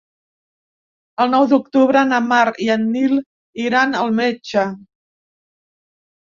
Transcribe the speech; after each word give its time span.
El 1.25 1.29
nou 1.33 1.45
d'octubre 1.51 2.03
na 2.13 2.23
Mar 2.31 2.47
i 2.69 2.71
en 2.77 2.89
Nil 2.97 3.15
iran 3.69 3.97
al 4.03 4.13
metge. 4.25 4.67